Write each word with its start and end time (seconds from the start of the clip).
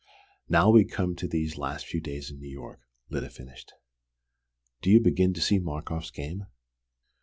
"Now, 0.49 0.71
we 0.71 0.83
come 0.83 1.15
to 1.17 1.27
these 1.27 1.59
last 1.59 1.85
few 1.85 2.01
weeks 2.03 2.31
in 2.31 2.39
New 2.39 2.49
York," 2.49 2.79
Lyda 3.11 3.29
finished. 3.29 3.73
"Do 4.81 4.89
you 4.89 4.99
begin 4.99 5.31
to 5.35 5.41
see 5.41 5.59
Markoff's 5.59 6.09
game?" 6.09 6.47